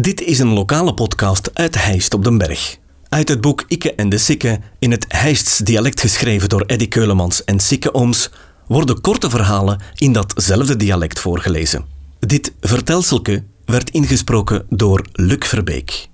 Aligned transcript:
Dit 0.00 0.20
is 0.20 0.38
een 0.38 0.52
lokale 0.52 0.94
podcast 0.94 1.50
uit 1.54 1.84
Heist 1.84 2.14
op 2.14 2.24
den 2.24 2.38
Berg. 2.38 2.78
Uit 3.08 3.28
het 3.28 3.40
boek 3.40 3.64
Ikke 3.68 3.94
en 3.94 4.08
de 4.08 4.18
Sikke, 4.18 4.60
in 4.78 4.90
het 4.90 5.04
Heists 5.08 5.58
dialect 5.58 6.00
geschreven 6.00 6.48
door 6.48 6.60
Eddy 6.66 6.88
Keulemans 6.88 7.44
en 7.44 7.60
Sikke 7.60 7.94
Ooms, 7.94 8.30
worden 8.66 9.00
korte 9.00 9.30
verhalen 9.30 9.80
in 9.94 10.12
datzelfde 10.12 10.76
dialect 10.76 11.18
voorgelezen. 11.18 11.84
Dit 12.18 12.52
vertelselke 12.60 13.44
werd 13.64 13.90
ingesproken 13.90 14.66
door 14.68 15.06
Luc 15.12 15.48
Verbeek. 15.48 16.08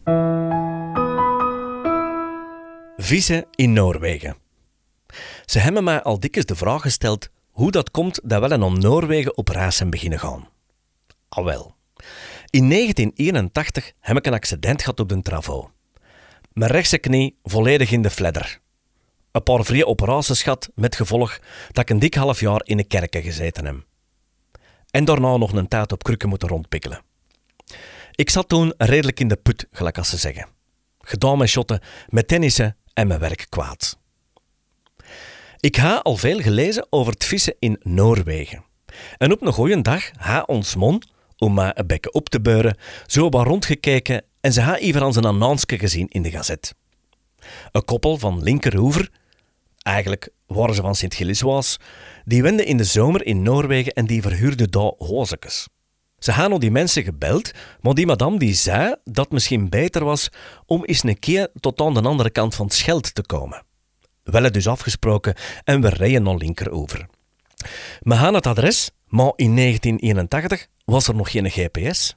Vissen 2.96 3.46
in 3.54 3.72
Noorwegen. 3.72 4.36
Ze 5.44 5.58
hebben 5.58 5.84
mij 5.84 6.02
al 6.02 6.20
dikwijls 6.20 6.48
de 6.48 6.56
vraag 6.56 6.82
gesteld 6.82 7.28
hoe 7.50 7.70
dat 7.70 7.90
komt 7.90 8.20
dat 8.22 8.48
we 8.48 8.62
om 8.62 8.78
Noorwegen 8.78 9.36
op 9.36 9.66
zijn 9.68 9.90
beginnen 9.90 10.18
gaan. 10.18 10.48
Al 11.28 11.44
wel. 11.44 11.78
In 12.50 12.68
1981 12.68 13.92
heb 14.00 14.16
ik 14.16 14.26
een 14.26 14.32
accident 14.32 14.82
gehad 14.82 15.00
op 15.00 15.08
de 15.08 15.22
travo. 15.22 15.70
Mijn 16.52 16.70
rechtse 16.70 16.98
knie 16.98 17.38
volledig 17.42 17.90
in 17.90 18.02
de 18.02 18.10
fledder. 18.10 18.60
Een 19.32 19.42
paar 19.42 19.64
vrije 19.64 19.86
operaties 19.86 20.42
gehad 20.42 20.70
met 20.74 20.96
gevolg 20.96 21.38
dat 21.72 21.82
ik 21.82 21.90
een 21.90 21.98
dik 21.98 22.14
half 22.14 22.40
jaar 22.40 22.60
in 22.64 22.78
een 22.78 22.86
kerken 22.86 23.22
gezeten 23.22 23.64
heb. 23.64 23.86
En 24.90 25.04
daarna 25.04 25.36
nog 25.36 25.52
een 25.52 25.68
tijd 25.68 25.92
op 25.92 26.02
krukken 26.02 26.28
moeten 26.28 26.48
rondpikkelen. 26.48 27.02
Ik 28.10 28.30
zat 28.30 28.48
toen 28.48 28.74
redelijk 28.76 29.20
in 29.20 29.28
de 29.28 29.36
put, 29.36 29.66
gelijk 29.70 29.98
als 29.98 30.10
ze 30.10 30.16
zeggen. 30.16 30.48
Gedaan 31.00 31.38
met 31.38 31.48
shotten, 31.48 31.80
met 32.08 32.28
tennissen 32.28 32.76
en 32.92 33.06
mijn 33.06 33.20
werk 33.20 33.46
kwaad. 33.48 33.98
Ik 35.60 35.76
ha 35.76 35.96
al 35.96 36.16
veel 36.16 36.40
gelezen 36.40 36.86
over 36.90 37.12
het 37.12 37.24
vissen 37.24 37.56
in 37.58 37.80
Noorwegen. 37.82 38.64
En 39.18 39.32
op 39.32 39.42
een 39.42 39.52
goeie 39.52 39.82
dag 39.82 40.10
ha 40.16 40.42
ons 40.46 40.74
mon, 40.74 41.02
om 41.40 41.54
mij 41.54 41.70
een 41.74 41.86
bekken 41.86 42.14
op 42.14 42.28
te 42.28 42.40
beuren, 42.40 42.76
zo 43.06 43.28
wat 43.28 43.46
rondgekeken 43.46 44.24
en 44.40 44.52
ze 44.52 44.60
ha 44.60 44.76
even 44.76 45.02
aan 45.02 45.12
zijn 45.12 45.24
annonske 45.24 45.78
gezien 45.78 46.08
in 46.08 46.22
de 46.22 46.30
gazet. 46.30 46.74
Een 47.72 47.84
koppel 47.84 48.18
van 48.18 48.42
linkerhoever, 48.42 49.10
eigenlijk 49.82 50.28
waren 50.46 50.74
ze 50.74 50.80
van 50.80 50.94
Sint-Gilles 50.94 51.78
die 52.24 52.42
wenden 52.42 52.66
in 52.66 52.76
de 52.76 52.84
zomer 52.84 53.26
in 53.26 53.42
Noorwegen 53.42 53.92
en 53.92 54.06
die 54.06 54.22
verhuurden 54.22 54.70
daar 54.70 54.92
hozekes. 54.98 55.68
Ze 56.18 56.32
gaan 56.32 56.52
op 56.52 56.60
die 56.60 56.70
mensen 56.70 57.02
gebeld, 57.02 57.50
maar 57.80 57.94
die 57.94 58.06
madame 58.06 58.38
die 58.38 58.54
zei 58.54 58.96
dat 59.04 59.24
het 59.24 59.32
misschien 59.32 59.68
beter 59.68 60.04
was 60.04 60.28
om 60.66 60.84
eens 60.84 61.02
een 61.02 61.18
keer 61.18 61.48
tot 61.60 61.80
aan 61.80 61.94
de 61.94 62.02
andere 62.02 62.30
kant 62.30 62.54
van 62.54 62.66
het 62.66 62.74
Scheld 62.74 63.14
te 63.14 63.22
komen. 63.22 63.62
Wel 64.22 64.42
het 64.42 64.54
dus 64.54 64.66
afgesproken 64.66 65.34
en 65.64 65.80
we 65.80 65.88
rijden 65.88 66.22
naar 66.22 66.36
linkerover. 66.36 67.06
We 68.00 68.14
gaan 68.14 68.34
het 68.34 68.46
adres, 68.46 68.90
maar 69.10 69.32
in 69.36 69.56
1981 69.56 70.66
was 70.84 71.08
er 71.08 71.14
nog 71.14 71.30
geen 71.30 71.50
GPS. 71.50 72.16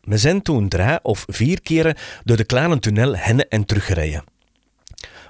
We 0.00 0.18
zijn 0.18 0.42
toen 0.42 0.68
drie 0.68 1.02
of 1.02 1.24
vier 1.26 1.60
keren 1.60 1.96
door 2.24 2.36
de 2.36 2.44
kleine 2.44 2.78
tunnel 2.78 3.16
hennen 3.16 3.48
en 3.48 3.64
teruggereden. 3.64 4.24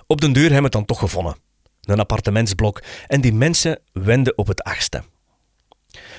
Op 0.07 0.21
den 0.21 0.33
deur 0.33 0.43
hebben 0.43 0.59
we 0.59 0.65
het 0.65 0.73
dan 0.73 0.85
toch 0.85 0.99
gevonden. 0.99 1.37
Een 1.83 2.01
appartementsblok 2.01 2.83
en 3.07 3.21
die 3.21 3.33
mensen 3.33 3.79
wenden 3.93 4.39
op 4.39 4.47
het 4.47 4.63
achtste. 4.63 5.03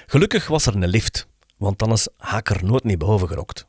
Gelukkig 0.06 0.47
was 0.47 0.66
er 0.66 0.75
een 0.75 0.88
lift, 0.88 1.28
want 1.58 1.81
anders 1.81 2.08
had 2.17 2.39
ik 2.39 2.50
er 2.50 2.66
nooit 2.66 2.84
niet 2.84 2.97
boven 2.97 3.28
gerokt. 3.28 3.67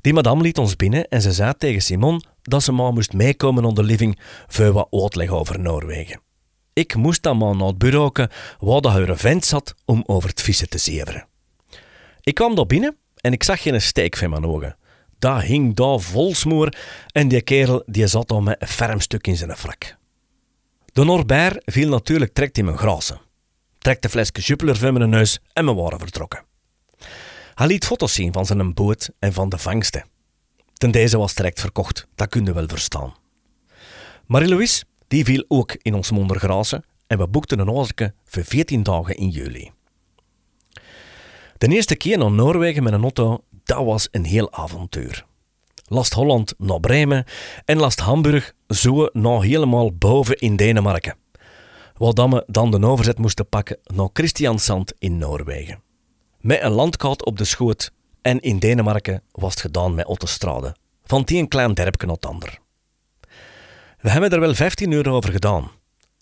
Die 0.00 0.12
madame 0.12 0.42
liet 0.42 0.58
ons 0.58 0.76
binnen 0.76 1.08
en 1.08 1.22
ze 1.22 1.32
zei 1.32 1.54
tegen 1.58 1.82
Simon 1.82 2.22
dat 2.42 2.62
ze 2.62 2.72
maar 2.72 2.92
moest 2.92 3.12
meekomen 3.12 3.74
de 3.74 3.82
living 3.82 4.18
voor 4.46 4.72
wat 4.72 4.88
uitleg 4.90 5.28
over 5.28 5.60
Noorwegen. 5.60 6.20
Ik 6.72 6.94
moest 6.94 7.22
dan 7.22 7.36
maar 7.36 7.56
naar 7.56 7.66
het 7.66 7.78
bureau 7.78 8.12
waar 8.58 8.80
de 8.80 8.88
haar 8.88 9.16
vent 9.16 9.44
zat 9.44 9.74
om 9.84 10.02
over 10.06 10.28
het 10.28 10.42
vissen 10.42 10.68
te 10.68 10.78
zeveren. 10.78 11.26
Ik 12.20 12.34
kwam 12.34 12.54
daar 12.54 12.66
binnen 12.66 12.96
en 13.20 13.32
ik 13.32 13.42
zag 13.42 13.62
geen 13.62 13.82
steek 13.82 14.16
van 14.16 14.30
mijn 14.30 14.46
ogen. 14.46 14.76
Daar 15.18 15.42
hing 15.42 15.74
daar 15.74 16.00
vol 16.00 16.34
smoer 16.34 16.76
en 17.12 17.28
die 17.28 17.42
kerel 17.42 17.82
die 17.86 18.06
zat 18.06 18.30
al 18.30 18.40
met 18.40 18.62
een 18.62 18.68
ferm 18.68 19.00
stuk 19.00 19.26
in 19.26 19.36
zijn 19.36 19.56
frak. 19.56 19.96
De 20.92 21.04
Norbert 21.04 21.62
viel 21.64 21.88
natuurlijk 21.88 22.32
trekt 22.32 22.58
in 22.58 22.64
mijn 22.64 22.78
grazen. 22.78 23.20
Trekt 23.78 24.02
de 24.02 24.08
flesje 24.08 24.40
Jupiler 24.40 24.76
van 24.76 24.92
mijn 24.92 25.10
neus 25.10 25.38
en 25.52 25.64
we 25.64 25.74
waren 25.74 25.98
vertrokken. 25.98 26.44
Hij 27.54 27.66
liet 27.66 27.84
foto's 27.84 28.14
zien 28.14 28.32
van 28.32 28.46
zijn 28.46 28.74
boot 28.74 29.10
en 29.18 29.32
van 29.32 29.48
de 29.48 29.58
vangsten. 29.58 30.04
Ten 30.72 30.90
deze 30.90 31.18
was 31.18 31.34
direct 31.34 31.60
verkocht, 31.60 32.06
dat 32.14 32.28
kun 32.28 32.44
je 32.44 32.52
wel 32.52 32.68
verstaan. 32.68 33.14
Marie-Louise, 34.26 34.84
die 35.12 35.24
viel 35.24 35.44
ook 35.48 35.76
in 35.82 35.94
ons 35.94 36.10
mondergrazen 36.10 36.84
en 37.06 37.18
we 37.18 37.28
boekten 37.28 37.58
een 37.58 37.70
oorzaken 37.70 38.14
voor 38.24 38.44
14 38.44 38.82
dagen 38.82 39.16
in 39.16 39.28
juli. 39.28 39.70
De 41.58 41.68
eerste 41.68 41.96
keer 41.96 42.18
naar 42.18 42.30
Noorwegen 42.30 42.82
met 42.82 42.92
een 42.92 43.02
auto, 43.02 43.44
dat 43.64 43.84
was 43.84 44.08
een 44.10 44.24
heel 44.24 44.52
avontuur. 44.52 45.24
Last 45.84 46.12
Holland 46.12 46.54
naar 46.58 46.80
Bremen 46.80 47.24
en 47.64 47.78
Last 47.78 48.00
Hamburg 48.00 48.54
zo 48.68 49.08
naar 49.12 49.42
helemaal 49.42 49.92
boven 49.92 50.38
in 50.38 50.56
Denemarken. 50.56 51.16
Waar 51.96 52.28
we 52.30 52.44
dan 52.46 52.70
de 52.70 52.86
overzet 52.86 53.18
moesten 53.18 53.48
pakken 53.48 53.78
naar 53.94 54.08
Christiansand 54.12 54.92
in 54.98 55.18
Noorwegen. 55.18 55.82
Met 56.40 56.62
een 56.62 56.72
landkaart 56.72 57.24
op 57.24 57.38
de 57.38 57.44
schoot 57.44 57.92
en 58.22 58.40
in 58.40 58.58
Denemarken 58.58 59.22
was 59.32 59.50
het 59.50 59.60
gedaan 59.60 59.94
met 59.94 60.06
autostrade. 60.06 60.76
Van 61.04 61.22
die 61.22 61.38
een 61.38 61.48
klein 61.48 61.74
derpje 61.74 62.06
naar 62.06 62.16
ander. 62.20 62.61
We 64.02 64.10
hebben 64.10 64.30
er 64.30 64.40
wel 64.40 64.54
15 64.54 64.90
uur 64.90 65.08
over 65.08 65.32
gedaan. 65.32 65.70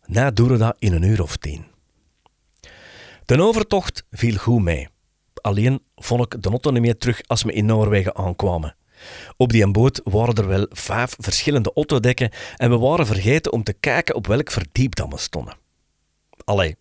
Na 0.06 0.30
doen 0.30 0.48
we 0.48 0.56
dat 0.56 0.76
in 0.78 0.92
een 0.92 1.02
uur 1.02 1.22
of 1.22 1.36
tien. 1.36 1.66
De 3.24 3.42
overtocht 3.42 4.04
viel 4.10 4.36
goed 4.36 4.62
mee. 4.62 4.88
Alleen 5.34 5.82
vond 5.94 6.24
ik 6.24 6.42
de 6.42 6.48
auto 6.48 6.70
niet 6.70 6.82
meer 6.82 6.96
terug 6.96 7.20
als 7.26 7.42
we 7.42 7.52
in 7.52 7.66
Noorwegen 7.66 8.16
aankwamen. 8.16 8.76
Op 9.36 9.52
die 9.52 9.70
boot 9.70 10.00
waren 10.04 10.34
er 10.34 10.46
wel 10.46 10.66
vijf 10.70 11.14
verschillende 11.18 11.72
autodekken 11.74 12.30
en 12.56 12.70
we 12.70 12.78
waren 12.78 13.06
vergeten 13.06 13.52
om 13.52 13.62
te 13.62 13.72
kijken 13.72 14.14
op 14.14 14.26
welk 14.26 14.50
verdiep 14.50 15.06
we 15.08 15.18
stonden. 15.18 15.56
Allee, 16.44 16.76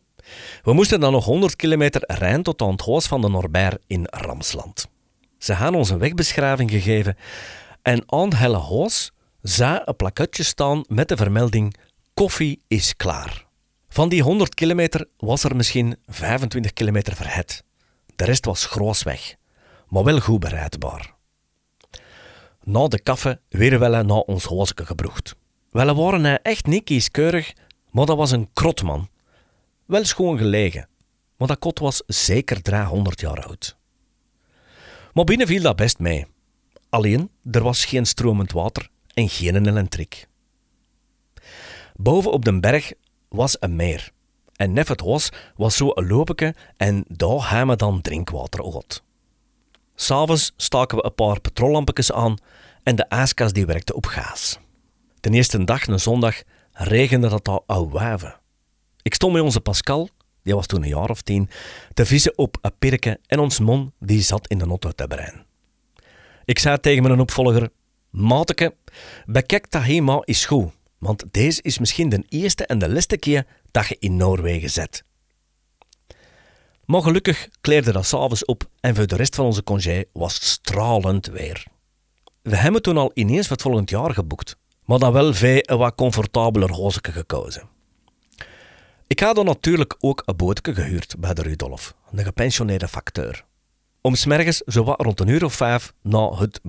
we 0.63 0.73
moesten 0.73 0.99
dan 0.99 1.11
nog 1.11 1.25
100 1.25 1.55
kilometer 1.55 2.01
rijden 2.05 2.43
tot 2.43 2.61
aan 2.61 2.71
het 2.71 2.85
huis 2.85 3.05
van 3.05 3.21
de 3.21 3.29
Norbert 3.29 3.83
in 3.87 4.07
Ramsland. 4.09 4.87
Ze 5.37 5.53
hebben 5.53 5.75
ons 5.75 5.89
een 5.89 5.99
wegbeschrijving 5.99 6.71
gegeven 6.71 7.17
en 7.81 8.03
aan 8.05 8.29
het 8.29 8.37
hele 8.37 8.59
huis 8.59 9.11
zou 9.41 9.81
een 9.85 9.95
plaketje 9.95 10.43
staan 10.43 10.83
met 10.87 11.07
de 11.07 11.17
vermelding 11.17 11.75
koffie 12.13 12.61
is 12.67 12.95
klaar. 12.95 13.45
Van 13.89 14.09
die 14.09 14.21
100 14.21 14.55
kilometer 14.55 15.07
was 15.17 15.43
er 15.43 15.55
misschien 15.55 15.97
25 16.05 16.73
kilometer 16.73 17.15
verhet. 17.15 17.63
De 18.15 18.25
rest 18.25 18.45
was 18.45 18.65
groosweg, 18.65 19.35
maar 19.87 20.03
wel 20.03 20.19
goed 20.19 20.39
bereidbaar. 20.39 21.15
Na 22.63 22.87
de 22.87 22.99
kaffe 23.01 23.41
weer 23.49 23.79
wel 23.79 24.03
naar 24.03 24.17
ons 24.17 24.45
huisje 24.45 24.85
gebroegd. 24.85 25.35
Wel 25.71 25.95
waren 25.95 26.23
hij 26.23 26.39
echt 26.41 26.65
niet 26.65 26.83
kieskeurig, 26.83 27.53
maar 27.91 28.05
dat 28.05 28.17
was 28.17 28.31
een 28.31 28.49
krotman. 28.53 29.09
Wel 29.85 30.05
schoon 30.05 30.37
gelegen, 30.37 30.89
maar 31.37 31.47
dat 31.47 31.59
kot 31.59 31.79
was 31.79 32.03
zeker 32.07 32.61
300 32.61 33.19
jaar 33.19 33.45
oud. 33.45 33.77
Maar 35.13 35.23
binnen 35.23 35.47
viel 35.47 35.61
dat 35.61 35.75
best 35.75 35.99
mee. 35.99 36.25
Alleen, 36.89 37.31
er 37.51 37.63
was 37.63 37.85
geen 37.85 38.05
stromend 38.05 38.51
water 38.51 38.89
en 39.19 39.29
geen 39.29 39.65
elektrik. 39.65 40.27
Boven 41.95 42.31
op 42.31 42.45
de 42.45 42.59
berg 42.59 42.93
was 43.29 43.57
een 43.59 43.75
meer. 43.75 44.11
En 44.55 44.73
nef 44.73 44.87
het 44.87 45.01
was, 45.01 45.29
was 45.55 45.75
zo 45.75 45.91
een 45.93 46.07
lopeke 46.07 46.55
en 46.77 47.05
daar 47.07 47.49
hebben 47.49 47.67
we 47.67 47.75
dan 47.75 48.01
drinkwater 48.01 48.73
uit. 48.73 49.03
S'avonds 49.95 50.53
staken 50.57 50.97
we 50.97 51.05
een 51.05 51.15
paar 51.15 51.39
petrollampjes 51.39 52.11
aan 52.11 52.37
en 52.83 52.95
de 52.95 53.03
ijskast 53.03 53.53
die 53.53 53.65
werkte 53.65 53.95
op 53.95 54.05
gas. 54.05 54.59
De 55.19 55.29
eerste 55.29 55.63
dag, 55.63 55.87
een 55.87 55.99
zondag, 55.99 56.41
regende 56.71 57.29
dat 57.29 57.63
al 57.65 57.91
wijven. 57.91 58.39
Ik 59.01 59.13
stond 59.13 59.33
met 59.33 59.41
onze 59.41 59.61
Pascal, 59.61 60.09
die 60.43 60.55
was 60.55 60.65
toen 60.65 60.83
een 60.83 60.89
jaar 60.89 61.09
of 61.09 61.21
tien, 61.21 61.49
te 61.93 62.05
vissen 62.05 62.37
op 62.37 62.57
een 62.61 62.77
pirke 62.79 63.19
en 63.25 63.39
ons 63.39 63.59
mon 63.59 63.93
die 63.99 64.21
zat 64.21 64.47
in 64.47 64.57
de 64.57 64.65
auto 64.65 64.91
te 64.91 65.07
brein. 65.07 65.45
Ik 66.45 66.59
zei 66.59 66.79
tegen 66.79 67.03
mijn 67.03 67.19
opvolger, 67.19 67.69
Mateke, 68.09 68.75
bekijk 69.25 69.71
dat 69.71 69.81
helemaal 69.81 70.23
is 70.23 70.45
goed, 70.45 70.71
want 70.97 71.23
deze 71.31 71.61
is 71.61 71.79
misschien 71.79 72.09
de 72.09 72.23
eerste 72.29 72.65
en 72.65 72.79
de 72.79 72.89
laatste 72.89 73.17
keer 73.17 73.45
dat 73.71 73.87
je 73.87 73.95
in 73.99 74.17
Noorwegen 74.17 74.69
zet. 74.69 75.03
Maar 76.85 77.01
gelukkig 77.01 77.47
kleerde 77.61 77.91
dat 77.91 78.05
s'avonds 78.05 78.45
op 78.45 78.69
en 78.79 78.95
voor 78.95 79.07
de 79.07 79.15
rest 79.15 79.35
van 79.35 79.45
onze 79.45 79.63
congé 79.63 80.03
was 80.13 80.33
het 80.33 80.43
stralend 80.43 81.27
weer. 81.27 81.65
We 82.41 82.55
hebben 82.55 82.81
toen 82.81 82.97
al 82.97 83.11
ineens 83.13 83.49
het 83.49 83.61
volgend 83.61 83.89
jaar 83.89 84.13
geboekt, 84.13 84.55
maar 84.85 84.99
dan 84.99 85.13
wel 85.13 85.33
veel 85.33 85.61
een 85.61 85.77
wat 85.77 85.95
comfortabeler 85.95 86.71
hozeke 86.71 87.11
gekozen. 87.11 87.69
Ik 89.07 89.19
had 89.19 89.35
dan 89.35 89.45
natuurlijk 89.45 89.95
ook 89.99 90.21
een 90.25 90.35
bootje 90.35 90.73
gehuurd 90.73 91.15
bij 91.19 91.33
de 91.33 91.41
Rudolf, 91.41 91.95
een 92.11 92.23
gepensioneerde 92.23 92.87
facteur. 92.87 93.45
Om 94.01 94.15
smergens, 94.15 94.61
zowat 94.65 95.01
rond 95.01 95.19
een 95.19 95.27
uur 95.27 95.45
of 95.45 95.53
vijf, 95.53 95.93
na 96.01 96.33
het 96.33 96.59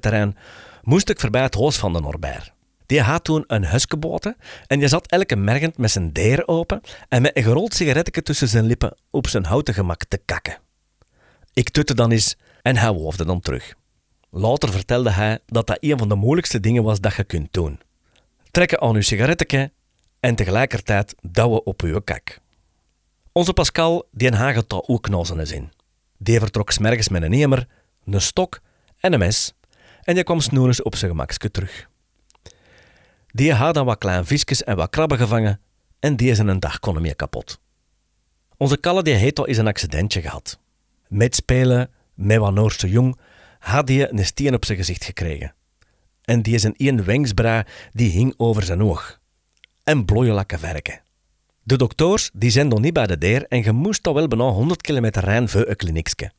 terrein, 0.00 0.36
moest 0.82 1.08
ik 1.08 1.20
voorbij 1.20 1.42
het 1.42 1.54
huis 1.54 1.76
van 1.76 1.92
de 1.92 2.00
Norbert. 2.00 2.52
Die 2.86 3.00
had 3.00 3.24
toen 3.24 3.44
een 3.46 3.66
huskeboten 3.66 4.36
en 4.66 4.78
die 4.78 4.88
zat 4.88 5.06
elke 5.06 5.36
mergend 5.36 5.78
met 5.78 5.90
zijn 5.90 6.12
deur 6.12 6.48
open 6.48 6.80
en 7.08 7.22
met 7.22 7.36
een 7.36 7.42
gerold 7.42 7.74
sigaretje 7.74 8.22
tussen 8.22 8.48
zijn 8.48 8.64
lippen 8.64 8.96
op 9.10 9.26
zijn 9.28 9.44
houten 9.44 9.74
gemak 9.74 10.04
te 10.04 10.20
kakken. 10.24 10.58
Ik 11.52 11.70
tutte 11.70 11.94
dan 11.94 12.10
eens 12.10 12.36
en 12.62 12.76
hij 12.76 12.92
woofde 12.92 13.24
dan 13.24 13.40
terug. 13.40 13.74
Later 14.30 14.72
vertelde 14.72 15.10
hij 15.10 15.38
dat 15.46 15.66
dat 15.66 15.78
een 15.80 15.98
van 15.98 16.08
de 16.08 16.14
moeilijkste 16.14 16.60
dingen 16.60 16.82
was 16.82 17.00
dat 17.00 17.14
je 17.14 17.24
kunt 17.24 17.52
doen. 17.52 17.80
Trekken 18.50 18.80
aan 18.80 18.94
uw 18.94 19.00
sigarettetje 19.00 19.72
en 20.20 20.34
tegelijkertijd 20.34 21.14
douwen 21.22 21.66
op 21.66 21.82
uw 21.82 22.00
kak. 22.00 22.38
Onze 23.32 23.52
Pascal, 23.52 24.08
die 24.12 24.34
hagen 24.34 24.64
dat 24.66 24.84
ook 24.88 25.08
nozen 25.08 25.52
in. 25.52 25.70
Die 26.22 26.38
vertrok 26.38 26.70
smergens 26.70 27.08
met 27.08 27.22
een 27.22 27.32
emer, 27.32 27.66
een 28.04 28.20
stok 28.20 28.60
en 29.00 29.12
een 29.12 29.18
mes 29.18 29.54
en 30.02 30.14
die 30.14 30.24
kwam 30.24 30.40
snoerens 30.40 30.82
op 30.82 30.96
zijn 30.96 31.10
gemakske 31.10 31.50
terug. 31.50 31.88
Die 33.26 33.52
had 33.52 33.74
dan 33.74 33.86
wat 33.86 33.98
klein 33.98 34.26
visjes 34.26 34.64
en 34.64 34.76
wat 34.76 34.90
krabben 34.90 35.18
gevangen 35.18 35.60
en 35.98 36.16
die 36.16 36.34
zijn 36.34 36.48
een 36.48 36.60
dag 36.60 36.78
kon 36.78 37.00
meer 37.00 37.16
kapot. 37.16 37.60
Onze 38.56 38.78
Kalle 38.78 39.02
die 39.02 39.14
heeft 39.14 39.38
al 39.38 39.46
eens 39.46 39.56
een 39.56 39.66
accidentje 39.66 40.20
gehad. 40.20 40.58
Met 41.08 41.34
spelen, 41.34 41.90
met 42.14 42.38
wat 42.38 42.52
Noorse 42.52 42.88
jong, 42.88 43.18
had 43.58 43.88
hij 43.88 44.12
een 44.12 44.26
steen 44.26 44.54
op 44.54 44.64
zijn 44.64 44.78
gezicht 44.78 45.04
gekregen. 45.04 45.54
En 46.24 46.42
die 46.42 46.54
is 46.54 46.62
een 46.62 46.76
één 46.76 47.04
wengsbra 47.04 47.66
die 47.92 48.10
hing 48.10 48.34
over 48.36 48.62
zijn 48.62 48.82
oog. 48.82 49.20
En 49.84 50.04
lakken 50.06 50.58
verken. 50.58 51.00
De 51.70 51.76
dokters 51.76 52.30
die 52.32 52.50
zijn 52.50 52.68
nog 52.68 52.80
niet 52.80 52.92
bij 52.92 53.06
de 53.06 53.18
deur 53.18 53.46
en 53.48 53.62
je 53.62 53.72
moest 53.72 54.06
al 54.06 54.14
wel 54.14 54.28
bijna 54.28 54.44
100 54.44 54.82
kilometer 54.82 55.24
rijden 55.24 55.48
voor 55.48 55.66
een 55.66 55.76
kliniekje. 55.76 56.32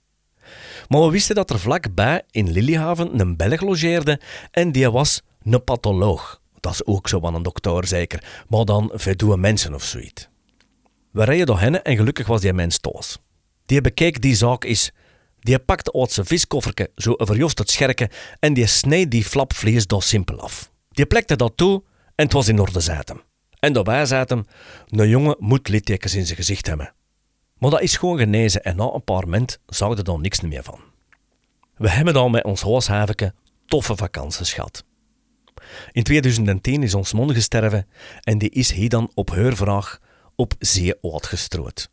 Maar 0.88 1.02
we 1.02 1.12
wisten 1.12 1.36
dat 1.36 1.50
er 1.50 1.60
vlakbij 1.60 2.22
in 2.32 2.52
Lillyhaven 2.52 3.20
een 3.20 3.38
Belg 3.38 3.62
logeerde 3.62 4.20
en 4.52 4.72
die 4.72 4.90
was 4.90 5.22
een 5.44 5.64
patholoog. 5.64 6.42
Dat 6.60 6.74
is 6.74 6.86
ook 6.86 7.08
zo 7.08 7.20
van 7.20 7.36
een 7.36 7.44
dokter 7.44 7.88
zeker, 7.88 8.44
maar 8.48 8.66
dan 8.66 8.92
voor 8.94 9.40
mensen 9.40 9.74
of 9.74 9.84
zoiets. 9.84 10.30
We 11.12 11.24
reden 11.24 11.46
door 11.46 11.60
hen 11.60 11.84
en 11.84 11.96
gelukkig 11.96 12.28
was 12.28 12.42
die 12.42 12.54
mens 12.54 12.80
thuis. 12.80 13.18
Die 13.66 13.82
bekeek 13.82 14.22
die 14.22 14.36
zaak 14.36 14.66
is. 14.66 14.92
Die 15.40 15.60
pakte 15.60 15.94
uit 15.94 16.12
zijn 16.12 16.26
viskofferke 16.26 16.92
zo 16.96 17.14
verjost 17.18 17.58
het 17.58 17.70
scherken 17.70 18.10
en 18.40 18.54
die 18.54 18.68
sneed 18.68 19.12
die 19.12 19.24
flap 19.24 19.54
vlees 19.54 19.88
door 19.88 20.04
simpel 20.04 20.40
af. 20.40 20.72
Die 20.90 21.06
plekte 21.06 21.36
dat 21.36 21.54
toe 21.56 21.84
en 22.16 22.24
het 22.24 22.34
was 22.34 22.48
in 22.48 22.60
orde 22.60 22.80
zaten. 22.80 23.30
En 23.62 23.74
daarbij 23.74 24.06
zaten, 24.06 24.48
een 24.90 25.10
jongen 25.10 25.36
moet 25.40 25.68
littekens 25.68 26.16
in 26.16 26.26
zijn 26.26 26.38
gezicht 26.38 26.68
hebben. 26.68 26.94
Maar 27.58 27.70
dat 27.70 27.82
is 27.82 27.98
gewoon 27.98 28.18
genezen 28.18 28.64
en 28.64 28.76
na 28.76 28.84
een 28.94 29.04
paar 29.04 29.28
maanden 29.28 29.58
zag 29.66 29.98
er 29.98 30.04
dan 30.04 30.22
niks 30.22 30.42
meer 30.42 30.64
van. 30.64 30.80
We 31.78 31.90
hebben 31.90 32.14
dan 32.14 32.32
met 32.32 32.44
ons 32.44 32.62
huishaveke 32.62 33.34
toffe 33.66 33.96
vakanties 33.96 34.54
gehad. 34.54 34.84
In 35.92 36.04
2010 36.04 36.84
is 36.84 36.94
ons 36.94 37.14
mond 37.14 37.32
gesterven 37.32 37.88
en 38.22 38.38
die 38.38 38.50
is 38.50 38.72
hier 38.72 38.90
dan 38.90 39.12
op 39.14 39.30
haar 39.30 39.56
vraag 39.56 40.00
op 40.36 40.54
zeer 40.60 40.98
oud 41.02 41.26
gestrood. 41.26 41.90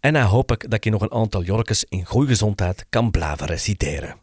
En 0.00 0.12
dan 0.12 0.22
hoop 0.22 0.52
ik 0.52 0.70
dat 0.70 0.84
je 0.84 0.90
nog 0.90 1.02
een 1.02 1.12
aantal 1.12 1.42
jorkes 1.42 1.84
in 1.88 2.04
goede 2.04 2.28
gezondheid 2.28 2.86
kan 2.88 3.10
blijven 3.10 3.46
resideren. 3.46 4.16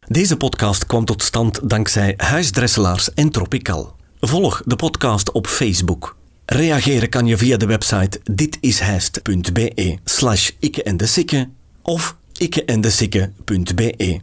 Deze 0.00 0.36
podcast 0.36 0.86
kwam 0.86 1.04
tot 1.04 1.22
stand 1.22 1.70
dankzij 1.70 2.14
Huisdresselaars 2.16 3.14
en 3.14 3.30
Tropical. 3.30 3.96
Volg 4.26 4.62
de 4.64 4.76
podcast 4.76 5.32
op 5.32 5.46
Facebook. 5.46 6.16
Reageren 6.46 7.08
kan 7.08 7.26
je 7.26 7.36
via 7.36 7.56
de 7.56 7.66
website 7.66 8.20
ditishijst.be 8.30 9.98
slash 10.04 10.50
ikke 10.58 10.82
en 10.82 10.96
de 10.96 11.06
of 11.82 12.16
ikkeendesikke.be. 12.32 14.20